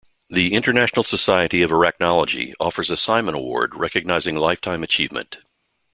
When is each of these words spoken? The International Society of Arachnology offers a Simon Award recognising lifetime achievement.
The 0.31 0.55
International 0.55 1.03
Society 1.03 1.61
of 1.61 1.69
Arachnology 1.69 2.53
offers 2.59 2.89
a 2.89 2.97
Simon 2.97 3.35
Award 3.35 3.75
recognising 3.75 4.35
lifetime 4.35 4.81
achievement. 4.81 5.37